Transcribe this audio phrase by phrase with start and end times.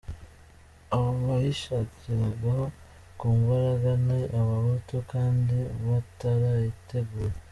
[0.93, 2.65] Abo bayishakiragaho
[3.17, 7.33] ku mbaraga, ni abahutu, kandi batarayiteguye.